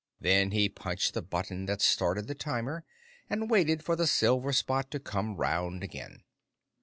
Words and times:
Then 0.19 0.49
he 0.49 0.67
punched 0.67 1.13
the 1.13 1.21
button 1.21 1.67
that 1.67 1.79
started 1.79 2.25
the 2.25 2.33
timer 2.33 2.83
and 3.29 3.51
waited 3.51 3.83
for 3.83 3.95
the 3.95 4.07
silver 4.07 4.51
spot 4.51 4.89
to 4.89 4.99
come 4.99 5.35
round 5.35 5.83
again. 5.83 6.23